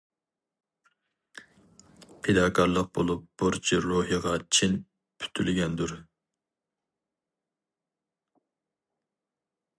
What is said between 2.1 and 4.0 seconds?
پىداكارلىق بولۇپ بۇرچى